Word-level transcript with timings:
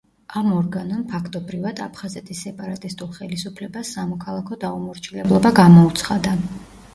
ამ 0.39 0.47
ორგანომ, 0.59 1.01
ფაქტობრივად, 1.09 1.81
აფხაზეთის 1.87 2.41
სეპარატისტულ 2.45 3.11
ხელისუფლებას 3.19 3.93
სამოქალაქო 3.99 4.59
დაუმორჩილებლობა 4.65 5.55
გამოუცხადა. 5.63 6.35